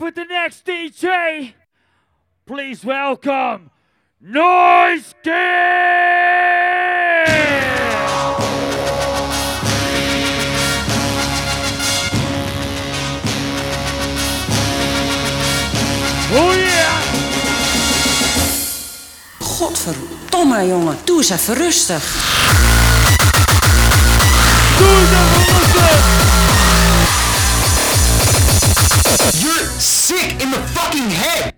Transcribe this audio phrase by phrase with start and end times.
[0.00, 1.52] with the next DJ.
[2.46, 3.70] Please welcome
[4.20, 5.34] Noise King!
[16.32, 17.02] Oh yeah!
[19.58, 20.98] Godverdomme, jongen.
[21.04, 22.02] Doe eens even rustig.
[24.78, 26.49] Doe eens even rustig!
[30.18, 31.54] in the fucking head.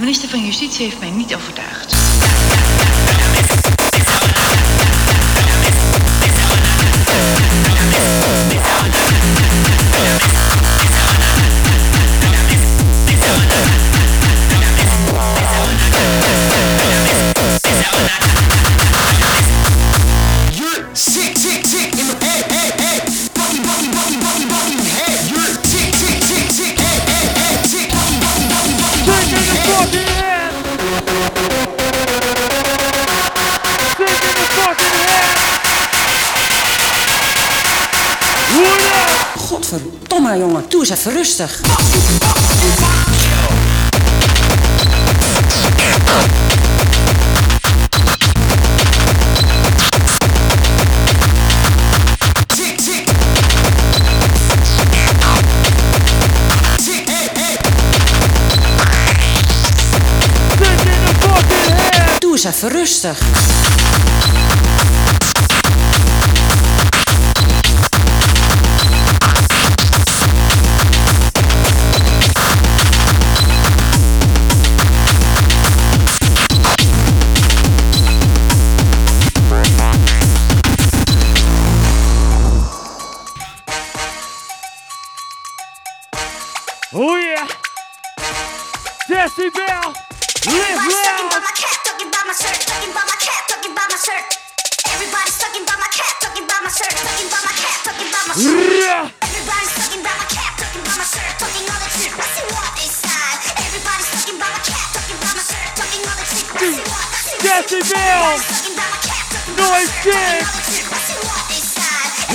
[0.00, 0.28] Minister
[0.78, 1.10] heeft mij
[41.38, 41.60] rustig.
[62.18, 63.51] Doe ze even rustig.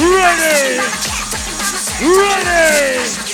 [0.10, 0.80] ready,
[2.02, 3.27] ready.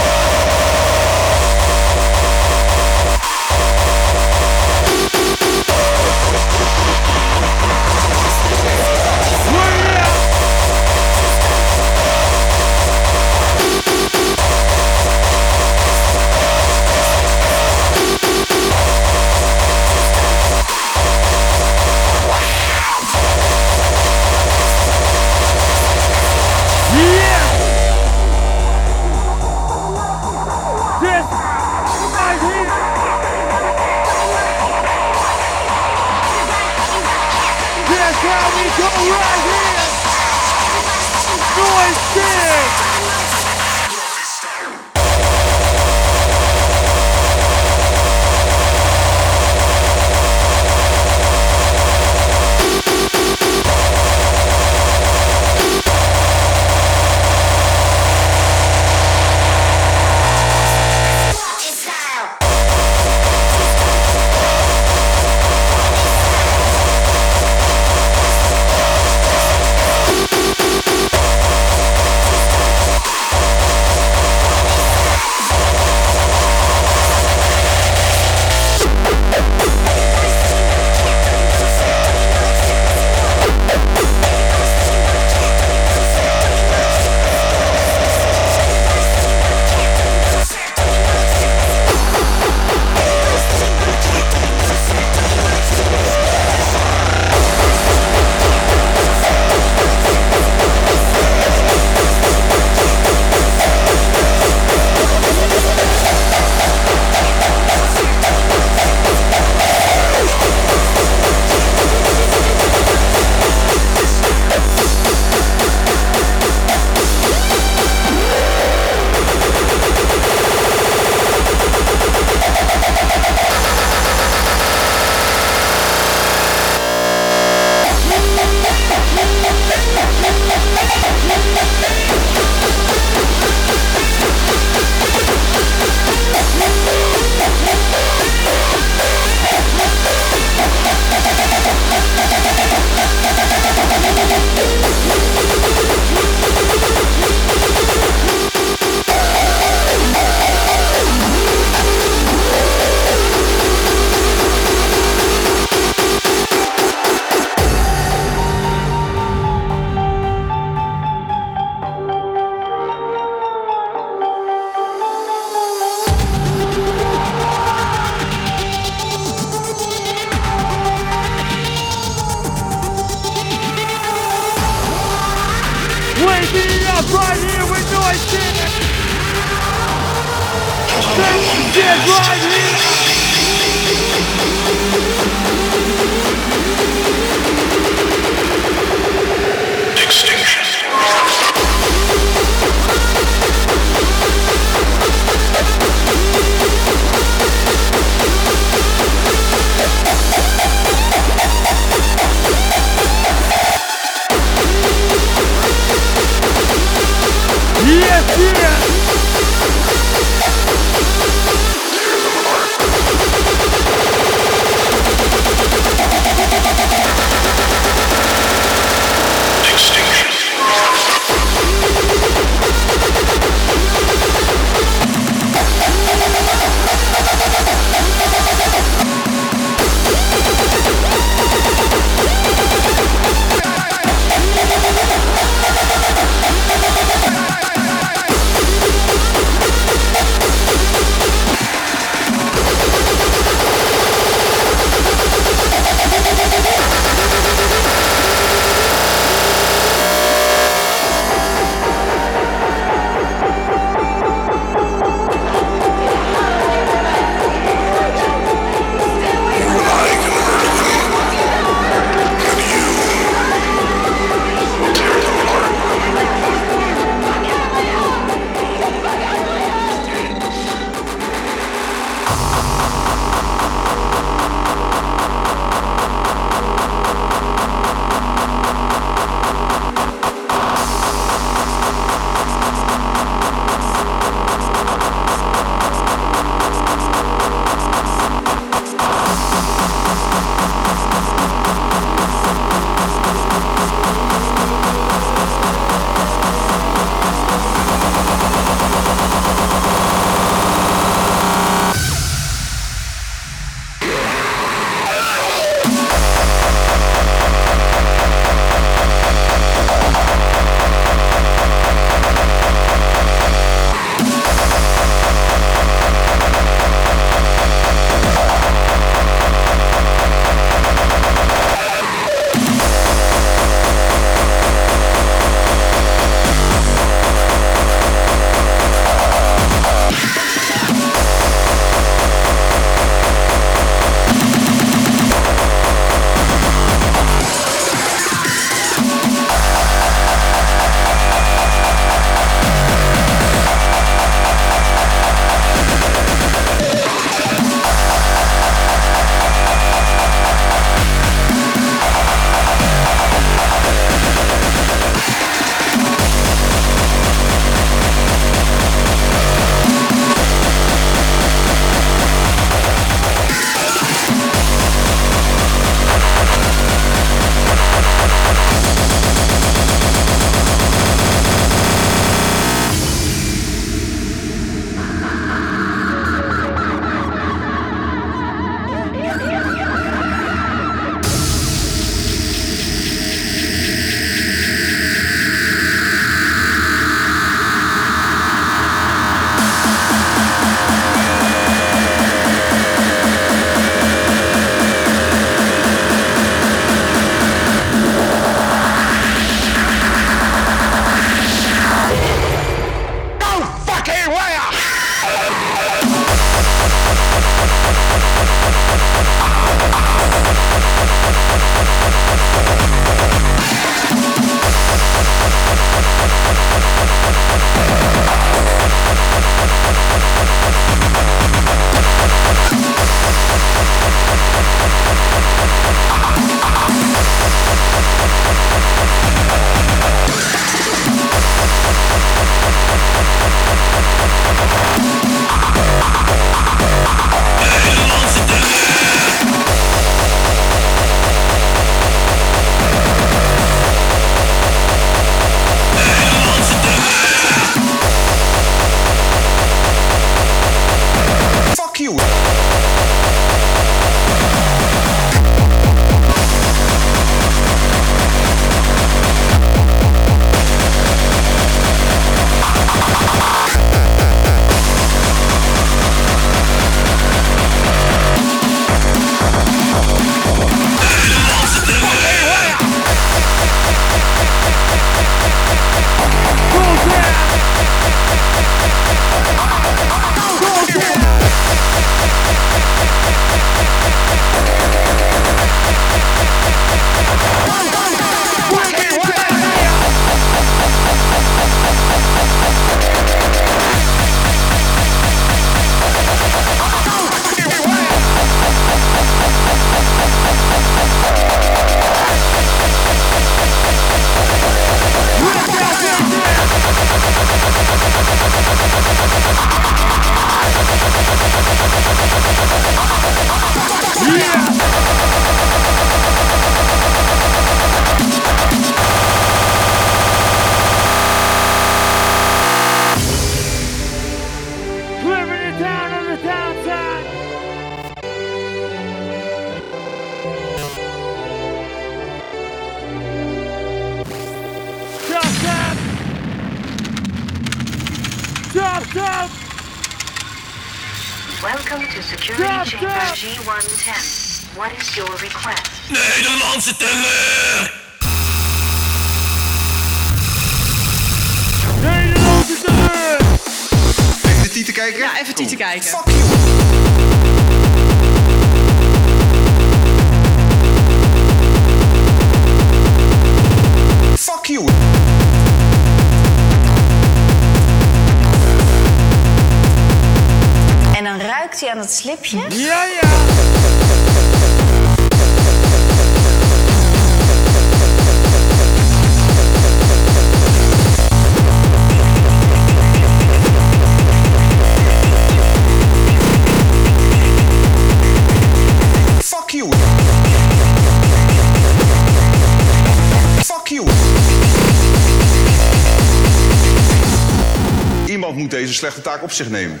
[599.02, 600.00] Slechte taak op zich nemen.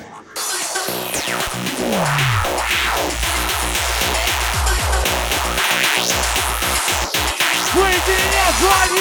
[7.74, 8.42] Right here!
[8.70, 8.92] Right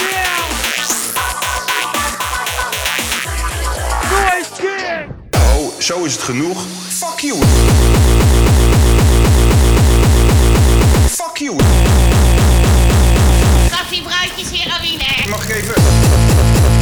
[0.00, 0.44] now!
[4.10, 5.14] Noise King!
[5.30, 6.64] Oh, zo is het genoeg.
[6.88, 7.36] Fuck you!
[11.10, 11.56] Fuck you!
[13.70, 15.28] Koffiebroodjes, heroïne.
[15.28, 16.79] Mag ik even...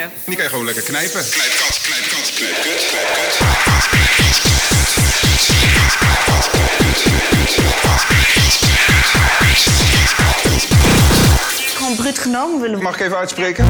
[0.00, 0.18] kijken.
[0.24, 1.24] Die kan je gewoon lekker knijpen.
[1.30, 3.38] Knijpkat, knijpkat, knijpkut, knijpkut.
[11.76, 12.82] Gewoon brut genomen willen.
[12.82, 13.64] Mag ik even uitspreken?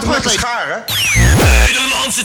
[0.00, 0.84] Toch lekker scharen?
[1.66, 2.24] Nederlandse!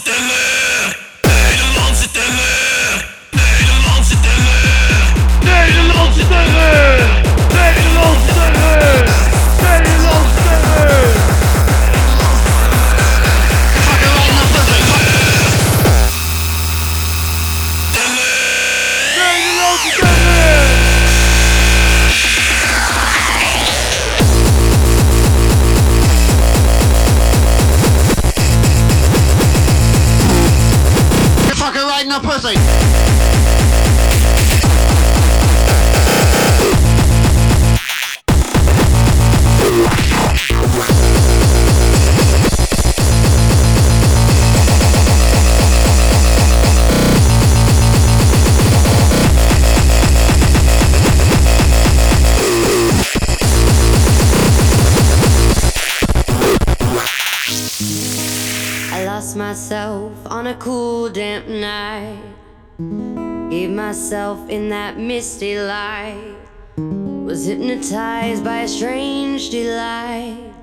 [64.26, 66.36] Myself in that misty light.
[66.78, 70.54] Was hypnotized by a strange delight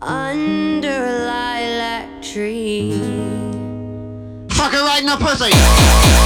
[0.00, 2.98] under a lilac tree.
[4.50, 6.25] Fucking right in the pussy!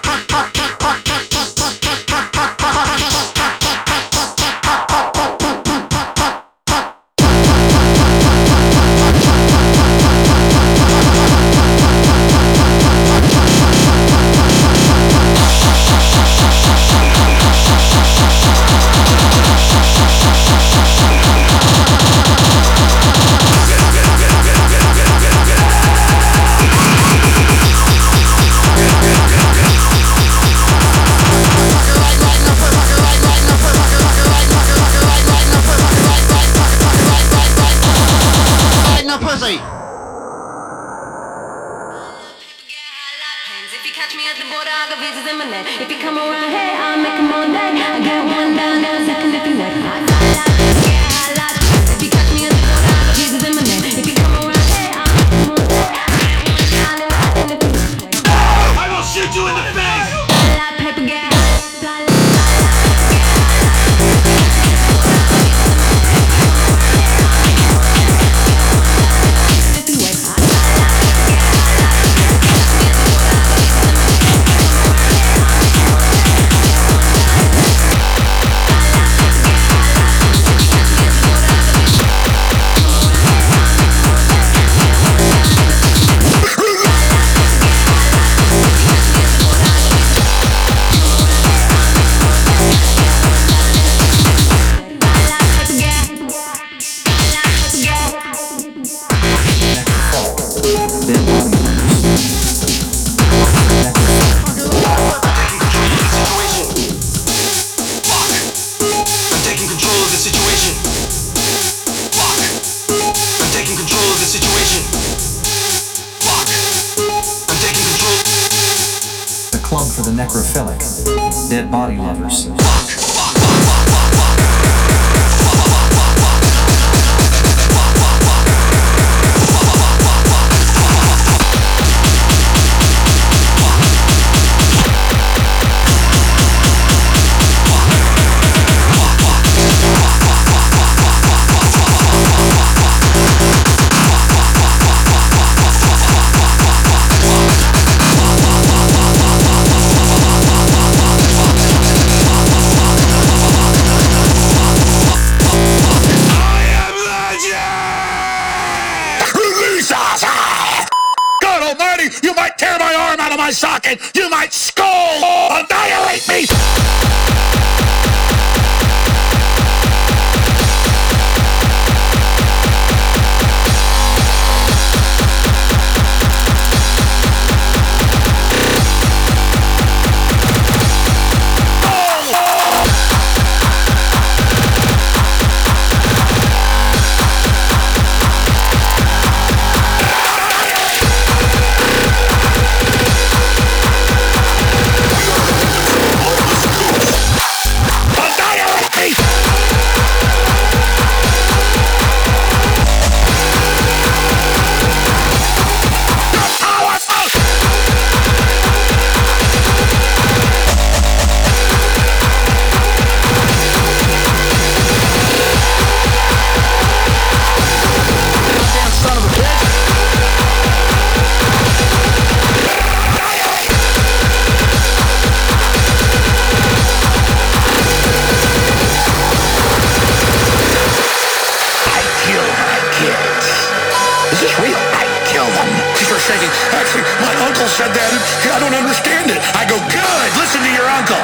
[237.69, 238.11] said that.
[238.49, 239.37] I don't understand it.
[239.53, 240.27] I go, good.
[240.41, 241.21] Listen to your uncle.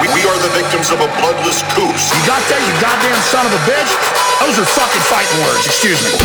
[0.00, 2.06] We, we are the victims of a bloodless goose.
[2.16, 3.92] You got that, you goddamn son of a bitch?
[4.40, 5.66] Those are fucking fighting words.
[5.68, 6.16] Excuse me.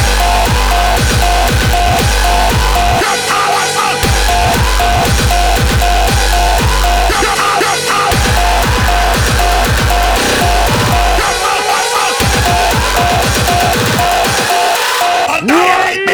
[15.48, 16.05] You're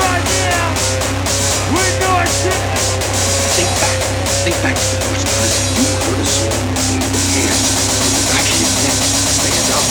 [0.00, 0.68] now.
[2.38, 2.54] It.
[3.56, 3.98] Think back.
[4.44, 6.54] Think back to those times you hurt us all.
[7.34, 7.58] Yes.
[8.30, 9.02] Back here now.
[9.34, 9.86] Stand up.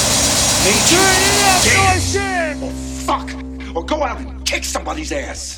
[0.64, 1.04] Nature.
[1.04, 2.16] Turn it up, Dance.
[2.62, 3.28] Or oh, fuck.
[3.76, 5.58] Or go out and kick somebody's ass.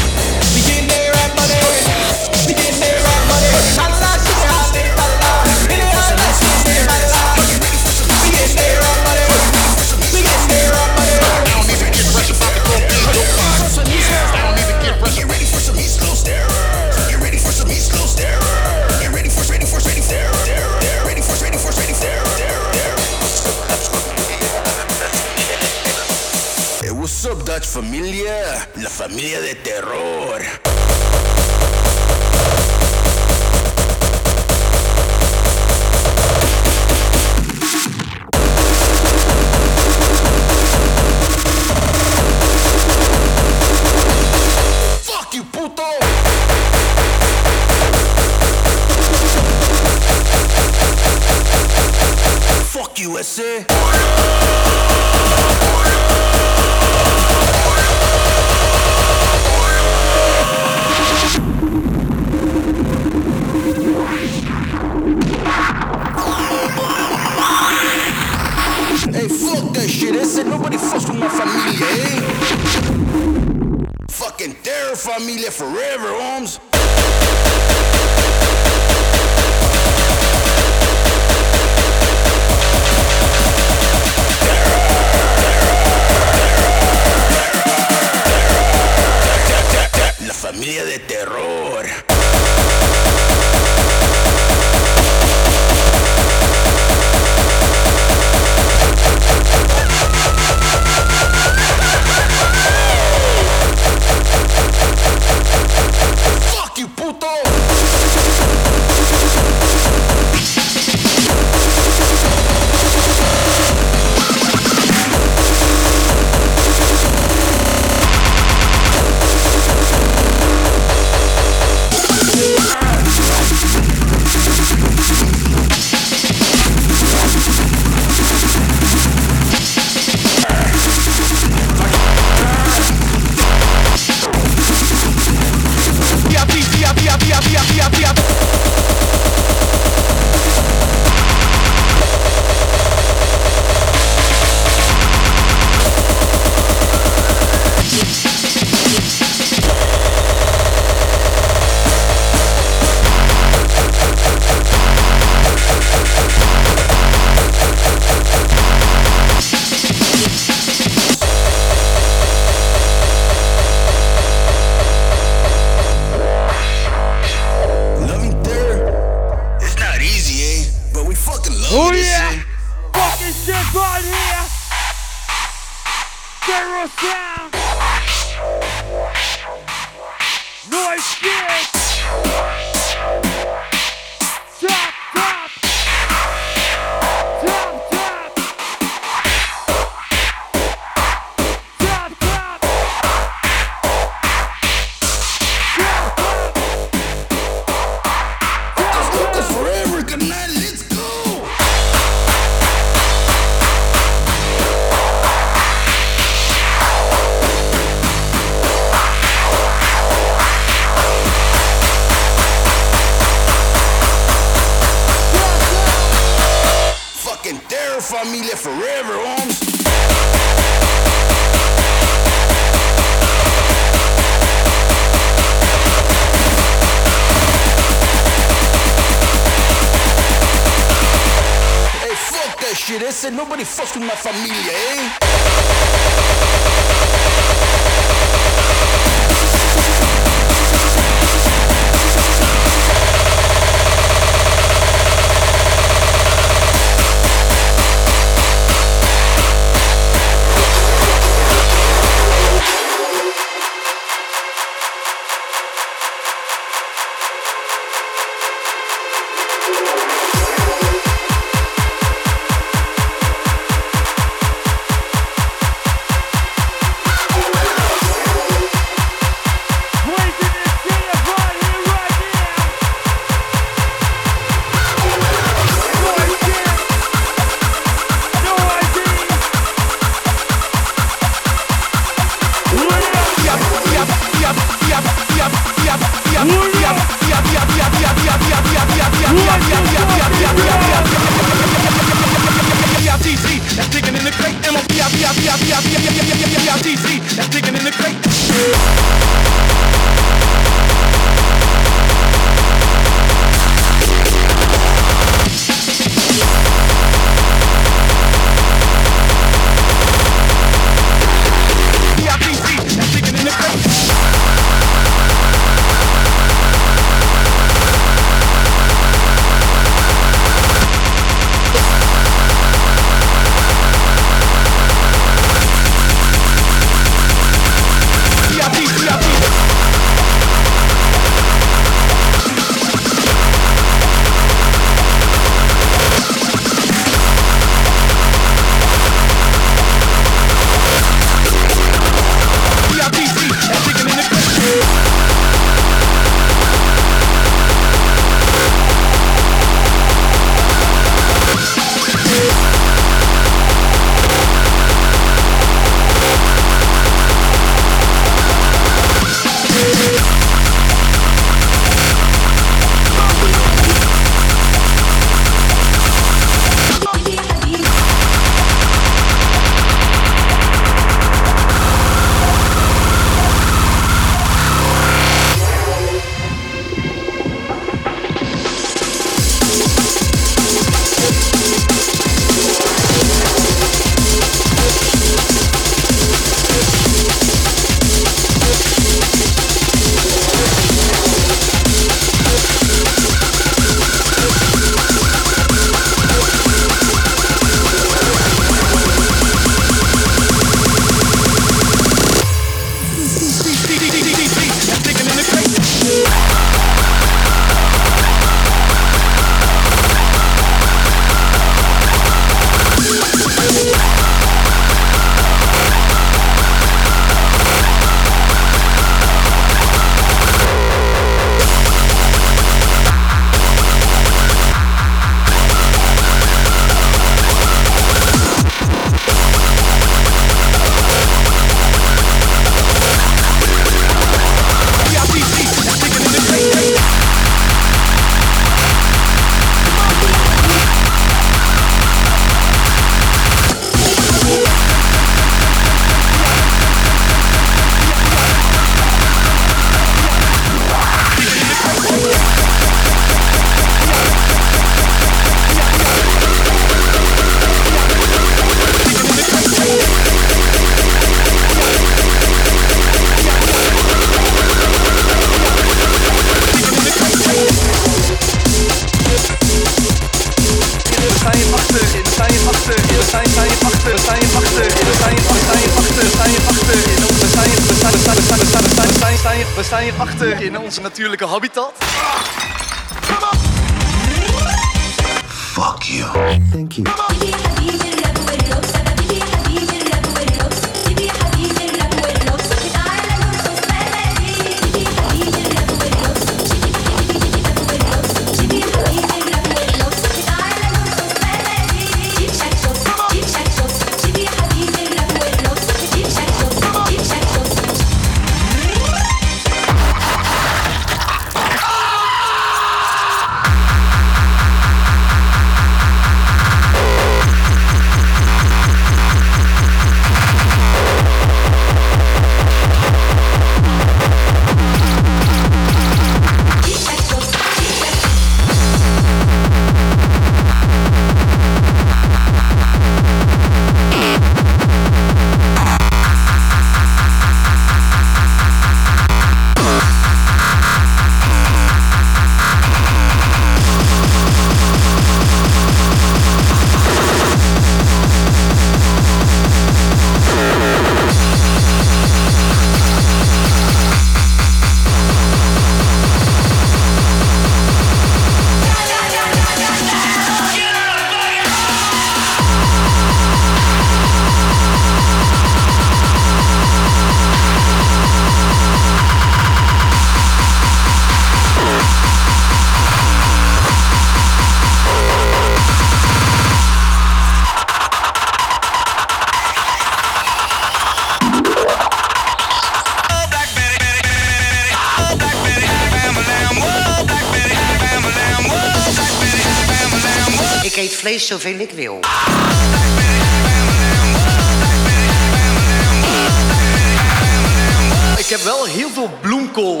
[598.56, 600.00] heb wel heel veel bloemkool.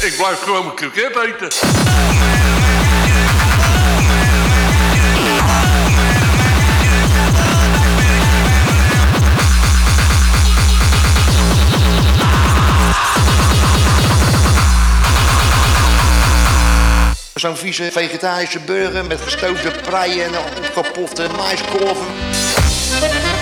[0.00, 1.48] Ik blijf gewoon mijn kroket eten.
[17.34, 22.45] Zo'n vieze vegetarische burger met gestoofde preien en opgepofte maïskorven.
[22.98, 23.35] Thank you.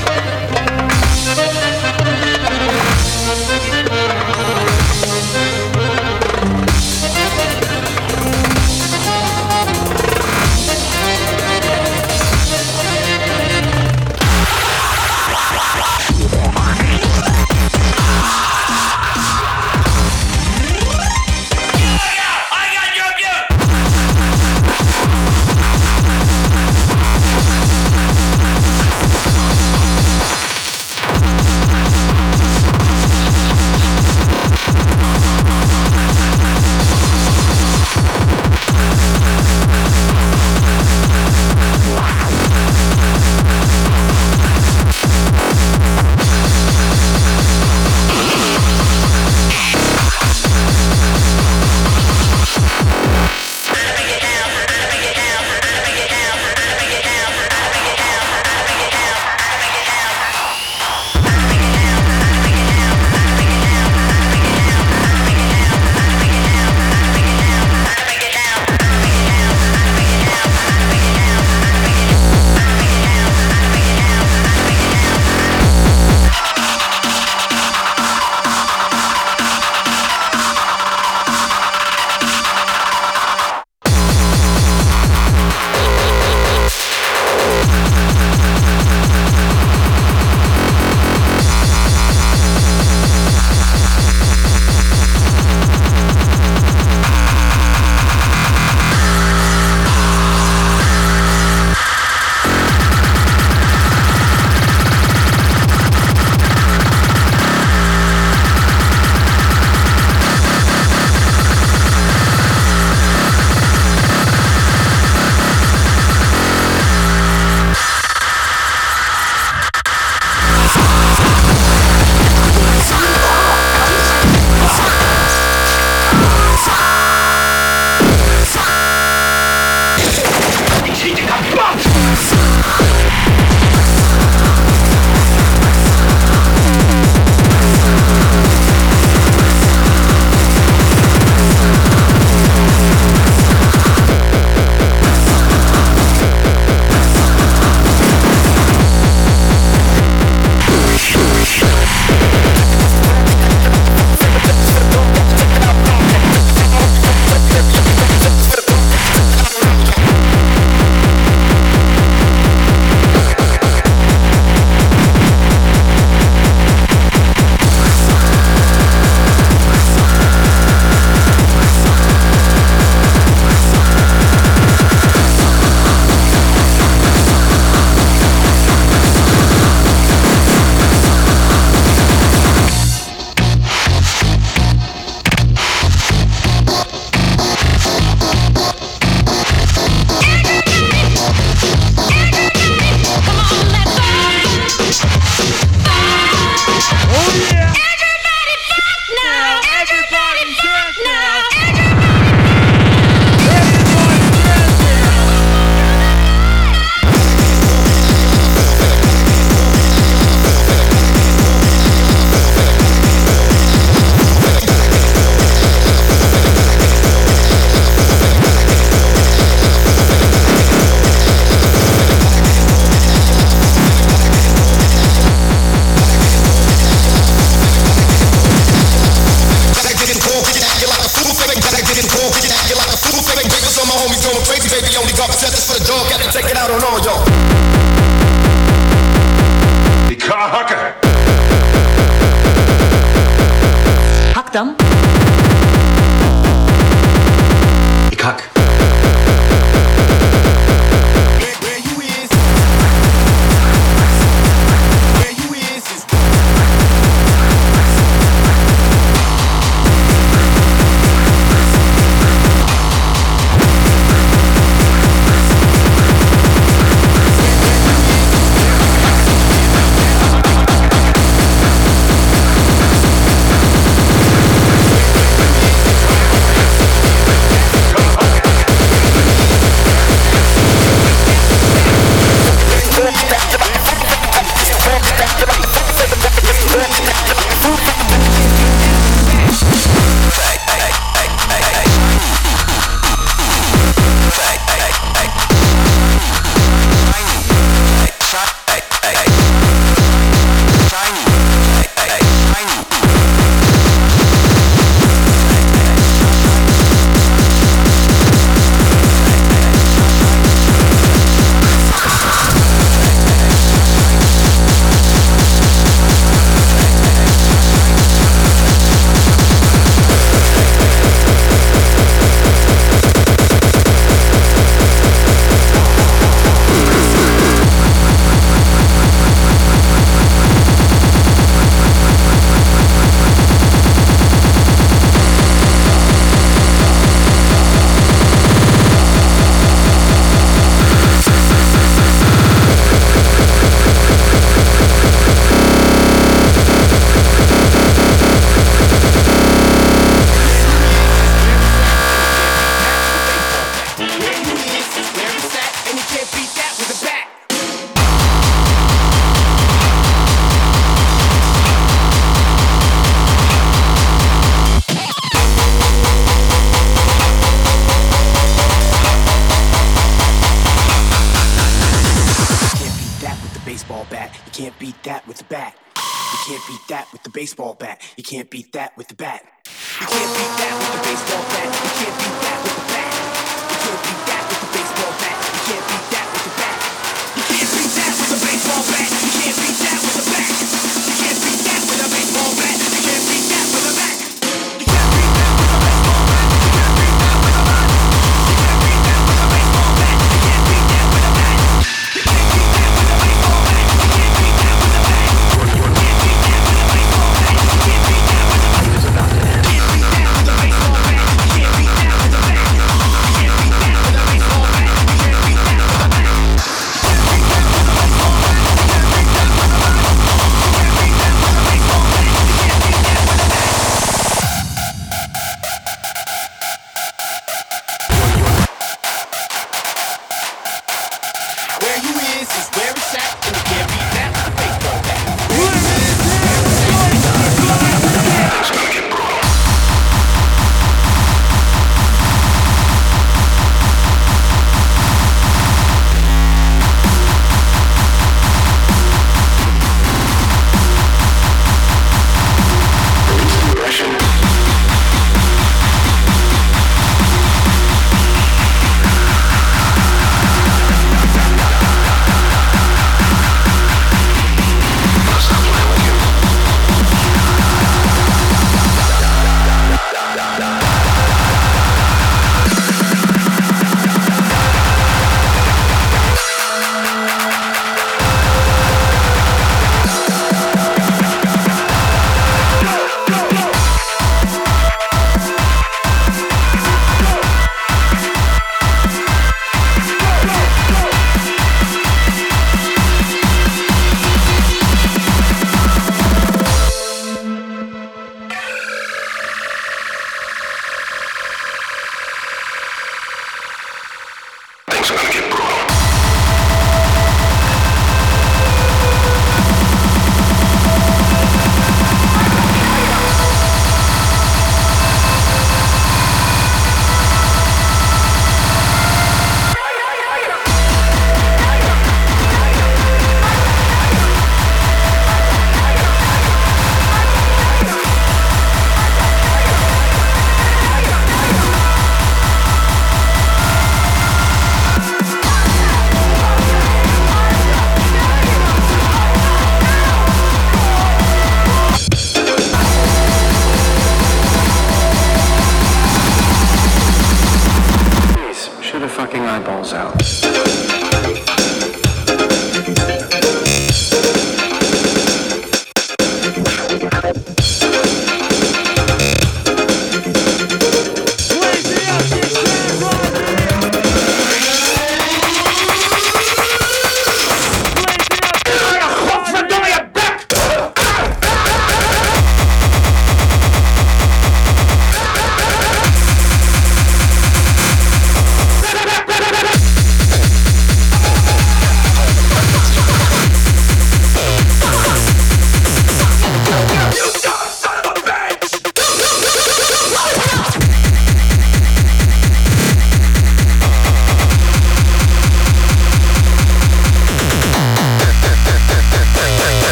[299.05, 299.54] Hey.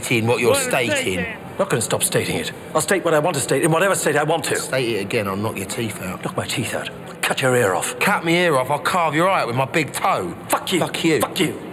[0.00, 1.14] Stating what you're What are you stating.
[1.18, 1.36] stating?
[1.58, 2.52] Not going to stop stating it.
[2.74, 4.56] I'll state what I want to state in whatever state I want to.
[4.56, 6.24] State it again, I'll knock your teeth out.
[6.24, 6.88] Knock my teeth out.
[7.22, 7.98] Cut your ear off.
[8.00, 10.34] Cut me ear off, I'll carve your eye out with my big toe.
[10.48, 10.80] Fuck you.
[10.80, 11.20] Fuck you.
[11.20, 11.71] Fuck you.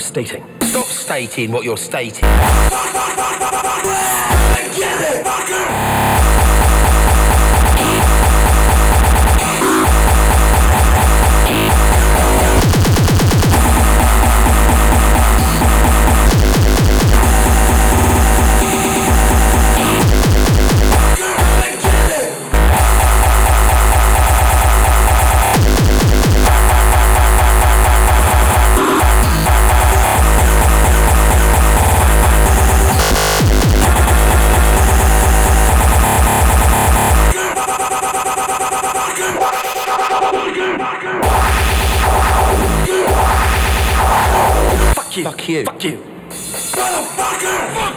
[0.00, 0.42] I'm stating.
[0.62, 2.24] Stop stating what you're stating.
[45.10, 45.24] Fuck you.
[45.24, 45.64] Fuck you.
[45.64, 45.96] Fuck you.
[46.30, 47.89] Fuck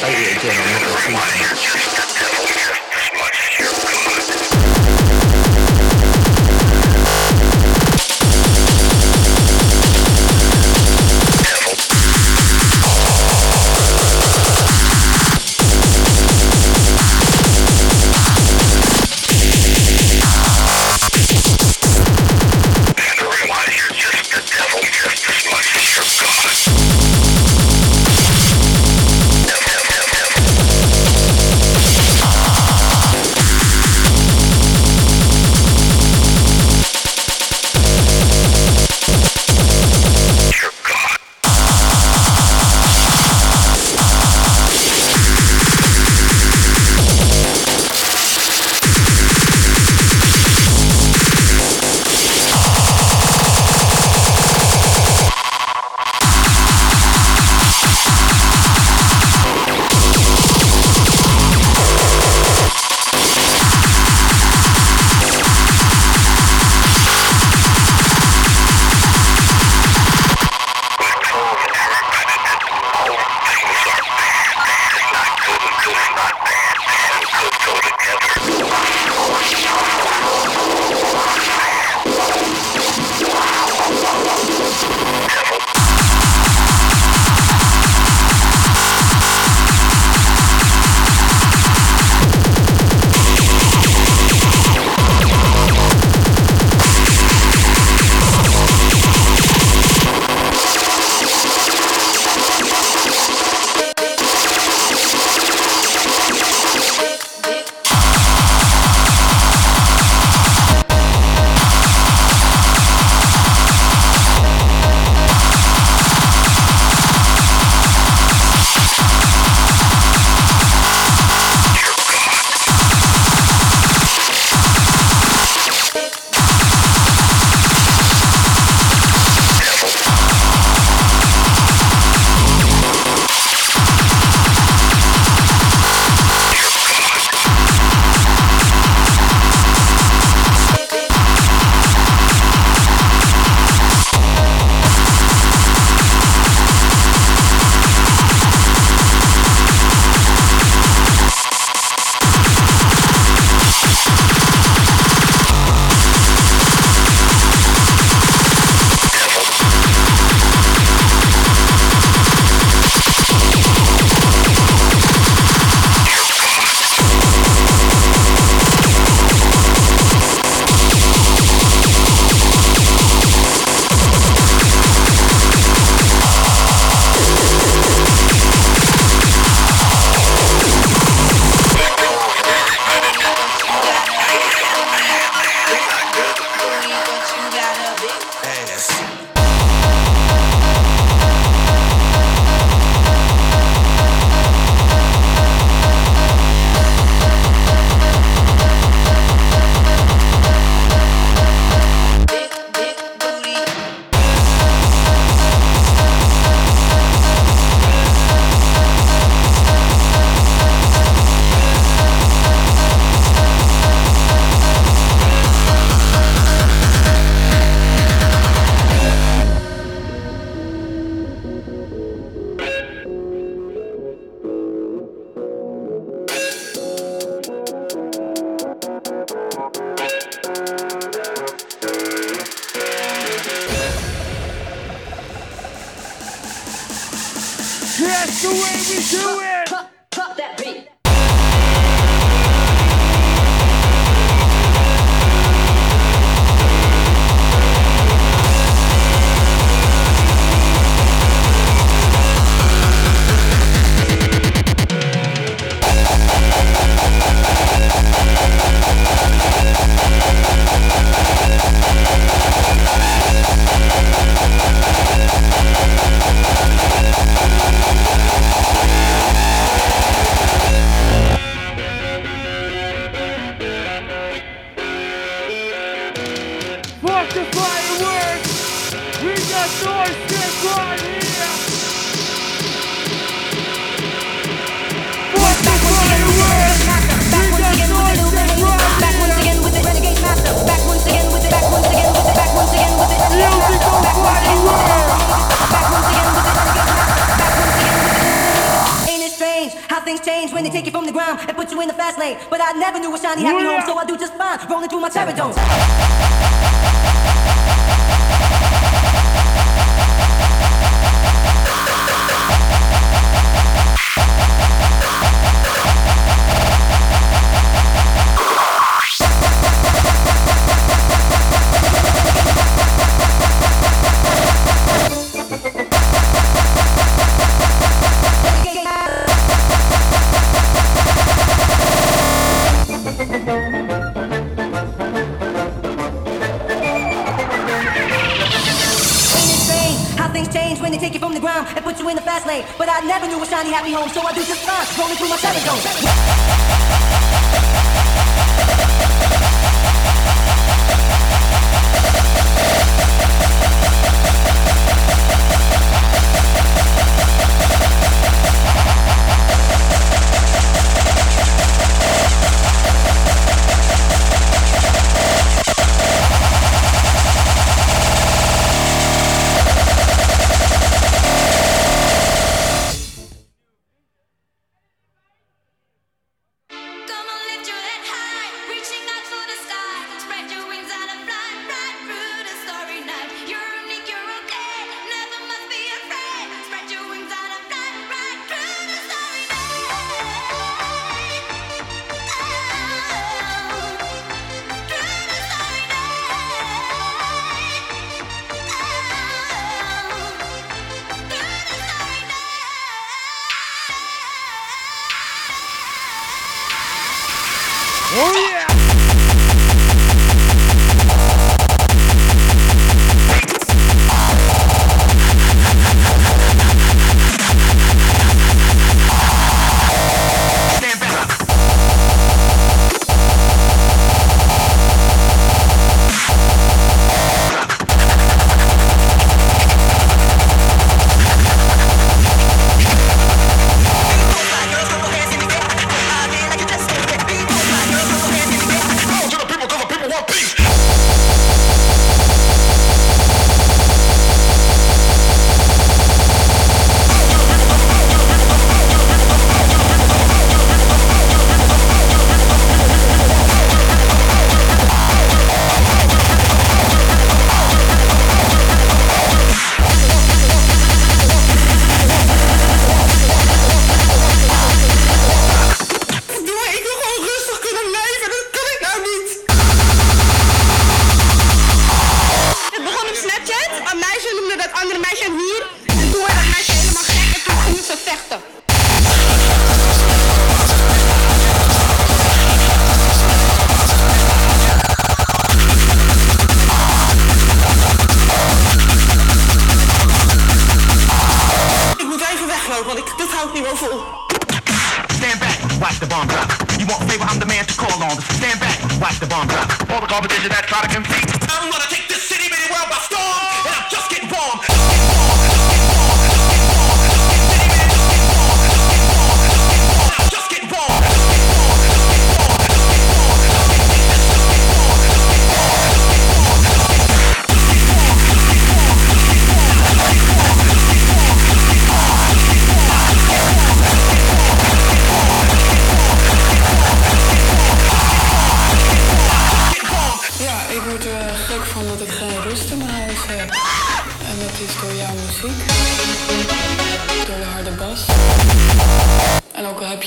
[0.00, 0.67] 待会儿见。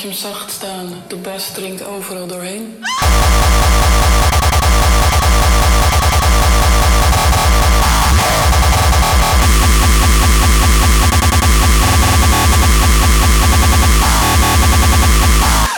[0.01, 2.83] Je hem zacht staan, de bas dringt overal doorheen.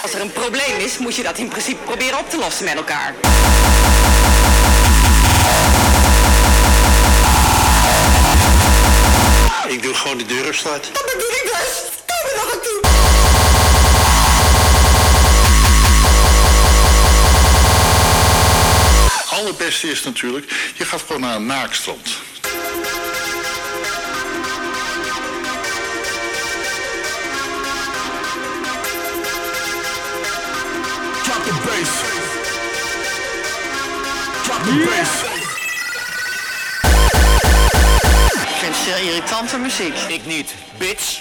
[0.02, 2.76] Als er een probleem is, moet je dat in principe proberen op te lossen met
[2.76, 3.14] elkaar.
[9.68, 10.92] Ik doe gewoon de deur op
[19.44, 22.08] Allerbeste is natuurlijk, je gaat gewoon naar een naakstrand.
[31.24, 31.92] Drop the bass.
[34.44, 35.12] Drop the bass.
[38.42, 39.96] Ik vind het zeer irritante muziek.
[40.08, 41.20] Ik niet, bitch.